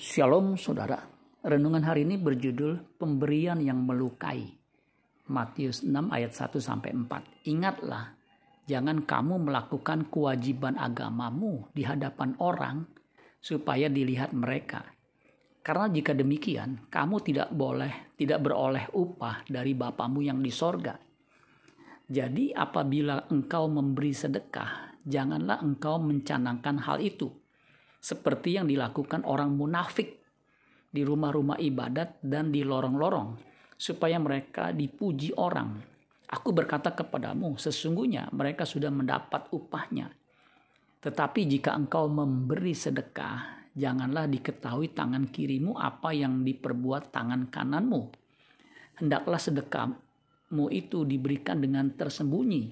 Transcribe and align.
Shalom 0.00 0.56
saudara. 0.56 0.96
Renungan 1.44 1.84
hari 1.84 2.08
ini 2.08 2.16
berjudul 2.16 2.96
Pemberian 2.96 3.60
yang 3.60 3.84
Melukai. 3.84 4.48
Matius 5.28 5.84
6 5.84 5.92
ayat 6.08 6.32
1 6.32 6.56
sampai 6.56 6.96
4. 6.96 7.44
Ingatlah, 7.52 8.16
jangan 8.64 9.04
kamu 9.04 9.44
melakukan 9.44 10.08
kewajiban 10.08 10.80
agamamu 10.80 11.68
di 11.76 11.84
hadapan 11.84 12.32
orang 12.40 12.88
supaya 13.44 13.92
dilihat 13.92 14.32
mereka. 14.32 14.88
Karena 15.60 15.92
jika 15.92 16.16
demikian, 16.16 16.88
kamu 16.88 17.20
tidak 17.20 17.52
boleh 17.52 18.16
tidak 18.16 18.40
beroleh 18.40 18.88
upah 18.96 19.44
dari 19.52 19.76
Bapamu 19.76 20.24
yang 20.24 20.40
di 20.40 20.48
sorga. 20.48 20.96
Jadi 22.08 22.56
apabila 22.56 23.28
engkau 23.28 23.68
memberi 23.68 24.16
sedekah, 24.16 24.96
janganlah 25.04 25.60
engkau 25.60 26.00
mencanangkan 26.00 26.88
hal 26.88 27.04
itu 27.04 27.39
seperti 28.00 28.56
yang 28.56 28.66
dilakukan 28.66 29.28
orang 29.28 29.52
munafik 29.52 30.16
di 30.90 31.04
rumah-rumah 31.06 31.60
ibadat 31.60 32.18
dan 32.24 32.50
di 32.50 32.64
lorong-lorong, 32.66 33.36
supaya 33.76 34.18
mereka 34.18 34.74
dipuji 34.74 35.36
orang. 35.36 35.78
Aku 36.30 36.50
berkata 36.50 36.96
kepadamu, 36.96 37.60
sesungguhnya 37.60 38.32
mereka 38.34 38.66
sudah 38.66 38.90
mendapat 38.90 39.52
upahnya. 39.54 40.10
Tetapi 41.00 41.40
jika 41.46 41.76
engkau 41.76 42.10
memberi 42.10 42.74
sedekah, 42.74 43.70
janganlah 43.72 44.26
diketahui 44.26 44.92
tangan 44.92 45.30
kirimu 45.30 45.78
apa 45.78 46.12
yang 46.12 46.42
diperbuat 46.42 47.14
tangan 47.14 47.48
kananmu. 47.48 48.02
Hendaklah 49.00 49.40
sedekahmu 49.40 50.68
itu 50.68 51.08
diberikan 51.08 51.62
dengan 51.62 51.88
tersembunyi, 51.94 52.68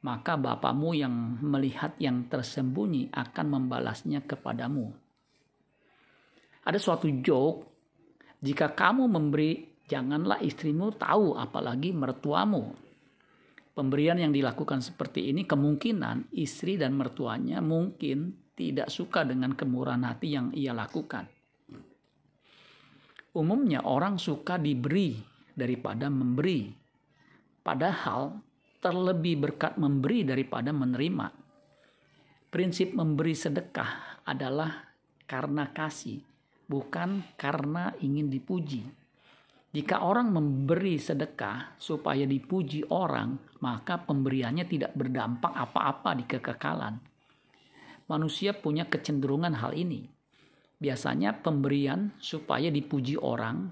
maka 0.00 0.40
Bapamu 0.40 0.96
yang 0.96 1.12
melihat 1.44 1.92
yang 2.00 2.24
tersembunyi 2.28 3.12
akan 3.12 3.46
membalasnya 3.46 4.24
kepadamu. 4.24 4.88
Ada 6.64 6.80
suatu 6.80 7.08
joke, 7.20 7.68
jika 8.40 8.72
kamu 8.72 9.04
memberi, 9.08 9.84
janganlah 9.84 10.40
istrimu 10.40 10.96
tahu, 10.96 11.36
apalagi 11.36 11.92
mertuamu. 11.92 12.72
Pemberian 13.76 14.16
yang 14.20 14.32
dilakukan 14.32 14.80
seperti 14.80 15.32
ini 15.32 15.44
kemungkinan 15.44 16.32
istri 16.36 16.76
dan 16.76 16.96
mertuanya 16.96 17.64
mungkin 17.64 18.52
tidak 18.56 18.92
suka 18.92 19.24
dengan 19.24 19.56
kemurahan 19.56 20.04
hati 20.04 20.28
yang 20.36 20.52
ia 20.52 20.76
lakukan. 20.76 21.24
Umumnya 23.30 23.86
orang 23.86 24.18
suka 24.18 24.58
diberi 24.58 25.16
daripada 25.54 26.10
memberi. 26.10 26.66
Padahal 27.62 28.49
terlebih 28.80 29.36
berkat 29.36 29.76
memberi 29.76 30.24
daripada 30.24 30.72
menerima. 30.72 31.28
Prinsip 32.50 32.96
memberi 32.96 33.36
sedekah 33.36 34.24
adalah 34.24 34.90
karena 35.28 35.70
kasih, 35.70 36.18
bukan 36.66 37.22
karena 37.36 37.94
ingin 38.00 38.32
dipuji. 38.32 38.82
Jika 39.70 40.02
orang 40.02 40.34
memberi 40.34 40.98
sedekah 40.98 41.78
supaya 41.78 42.26
dipuji 42.26 42.82
orang, 42.90 43.38
maka 43.62 44.02
pemberiannya 44.02 44.66
tidak 44.66 44.98
berdampak 44.98 45.54
apa-apa 45.54 46.18
di 46.18 46.24
kekekalan. 46.26 46.98
Manusia 48.10 48.50
punya 48.50 48.90
kecenderungan 48.90 49.54
hal 49.54 49.78
ini. 49.78 50.10
Biasanya 50.80 51.38
pemberian 51.38 52.10
supaya 52.18 52.66
dipuji 52.72 53.14
orang 53.14 53.70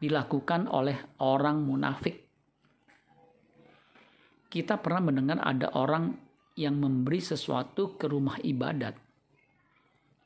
dilakukan 0.00 0.64
oleh 0.72 0.96
orang 1.20 1.60
munafik 1.68 2.29
kita 4.50 4.82
pernah 4.82 5.14
mendengar 5.14 5.38
ada 5.46 5.70
orang 5.78 6.10
yang 6.58 6.74
memberi 6.74 7.22
sesuatu 7.22 7.94
ke 7.94 8.10
rumah 8.10 8.36
ibadat 8.42 8.98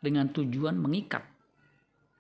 dengan 0.01 0.33
tujuan 0.33 0.81
mengikat. 0.81 1.23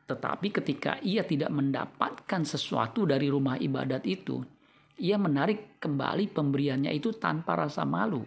Tetapi 0.04 0.52
ketika 0.52 1.00
ia 1.00 1.24
tidak 1.24 1.48
mendapatkan 1.48 2.44
sesuatu 2.44 3.08
dari 3.08 3.32
rumah 3.32 3.56
ibadat 3.56 4.04
itu, 4.04 4.44
ia 5.00 5.16
menarik 5.16 5.80
kembali 5.80 6.28
pemberiannya 6.28 6.92
itu 6.92 7.16
tanpa 7.16 7.56
rasa 7.56 7.88
malu. 7.88 8.20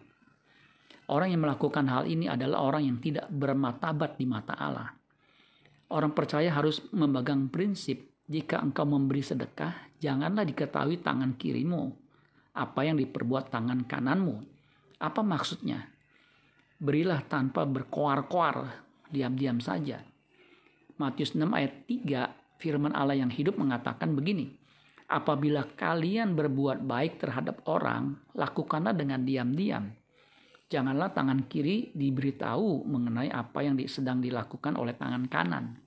Orang 1.08 1.30
yang 1.32 1.46
melakukan 1.46 1.86
hal 1.88 2.10
ini 2.10 2.26
adalah 2.28 2.66
orang 2.66 2.84
yang 2.84 2.98
tidak 2.98 3.30
bermatabat 3.30 4.18
di 4.18 4.26
mata 4.26 4.58
Allah. 4.58 4.90
Orang 5.94 6.12
percaya 6.12 6.52
harus 6.52 6.84
memegang 6.92 7.48
prinsip, 7.48 8.26
jika 8.28 8.60
engkau 8.60 8.84
memberi 8.84 9.24
sedekah, 9.24 9.96
janganlah 10.04 10.44
diketahui 10.44 11.00
tangan 11.00 11.40
kirimu, 11.40 12.07
apa 12.58 12.82
yang 12.82 12.98
diperbuat 12.98 13.54
tangan 13.54 13.86
kananmu. 13.86 14.42
Apa 14.98 15.22
maksudnya? 15.22 15.86
Berilah 16.82 17.22
tanpa 17.26 17.70
berkoar-koar, 17.70 18.74
diam-diam 19.14 19.62
saja. 19.62 20.02
Matius 20.98 21.38
6 21.38 21.46
ayat 21.54 21.86
3 21.86 22.58
firman 22.58 22.94
Allah 22.98 23.22
yang 23.22 23.30
hidup 23.30 23.62
mengatakan 23.62 24.18
begini. 24.18 24.58
Apabila 25.08 25.64
kalian 25.78 26.36
berbuat 26.36 26.84
baik 26.84 27.22
terhadap 27.22 27.64
orang, 27.70 28.18
lakukanlah 28.36 28.92
dengan 28.92 29.24
diam-diam. 29.24 29.88
Janganlah 30.68 31.16
tangan 31.16 31.48
kiri 31.48 31.96
diberitahu 31.96 32.84
mengenai 32.84 33.32
apa 33.32 33.64
yang 33.64 33.80
sedang 33.88 34.20
dilakukan 34.20 34.76
oleh 34.76 34.92
tangan 35.00 35.24
kanan. 35.32 35.80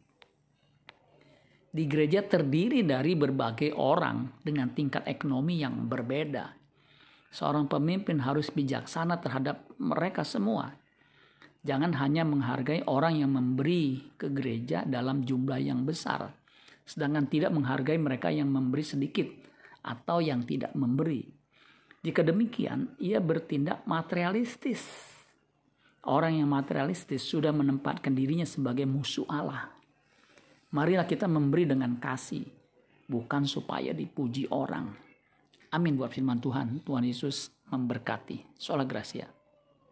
Di 1.70 1.84
gereja 1.84 2.24
terdiri 2.24 2.80
dari 2.82 3.12
berbagai 3.12 3.76
orang 3.76 4.40
dengan 4.40 4.72
tingkat 4.72 5.04
ekonomi 5.04 5.60
yang 5.60 5.84
berbeda. 5.84 6.59
Seorang 7.30 7.70
pemimpin 7.70 8.18
harus 8.26 8.50
bijaksana 8.50 9.22
terhadap 9.22 9.70
mereka 9.78 10.26
semua. 10.26 10.74
Jangan 11.62 11.94
hanya 12.02 12.26
menghargai 12.26 12.82
orang 12.90 13.22
yang 13.22 13.30
memberi 13.36 14.10
ke 14.18 14.32
gereja 14.34 14.82
dalam 14.82 15.22
jumlah 15.22 15.60
yang 15.62 15.86
besar, 15.86 16.32
sedangkan 16.82 17.30
tidak 17.30 17.54
menghargai 17.54 18.00
mereka 18.00 18.34
yang 18.34 18.50
memberi 18.50 18.82
sedikit 18.82 19.28
atau 19.86 20.18
yang 20.18 20.42
tidak 20.42 20.74
memberi. 20.74 21.22
Jika 22.00 22.24
demikian, 22.24 22.96
ia 22.96 23.20
bertindak 23.20 23.84
materialistis. 23.84 24.80
Orang 26.08 26.40
yang 26.40 26.48
materialistis 26.48 27.20
sudah 27.20 27.52
menempatkan 27.52 28.16
dirinya 28.16 28.48
sebagai 28.48 28.88
musuh 28.88 29.28
Allah. 29.28 29.68
Marilah 30.72 31.04
kita 31.04 31.28
memberi 31.28 31.68
dengan 31.68 32.00
kasih, 32.00 32.40
bukan 33.04 33.44
supaya 33.44 33.92
dipuji 33.92 34.48
orang. 34.48 35.09
Amin 35.70 35.94
buat 35.94 36.10
firman 36.10 36.42
Tuhan. 36.42 36.82
Tuhan 36.82 37.06
Yesus 37.06 37.54
memberkati. 37.70 38.58
Sola 38.58 38.82
Gracia. 38.82 39.39